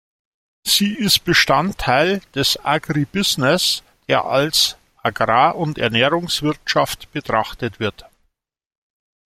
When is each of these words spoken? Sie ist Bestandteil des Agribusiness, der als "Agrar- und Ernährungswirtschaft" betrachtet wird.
Sie 0.65 0.95
ist 0.95 1.25
Bestandteil 1.25 2.21
des 2.33 2.57
Agribusiness, 2.65 3.83
der 4.07 4.25
als 4.25 4.75
"Agrar- 5.03 5.55
und 5.55 5.77
Ernährungswirtschaft" 5.77 7.11
betrachtet 7.11 7.79
wird. 7.79 8.05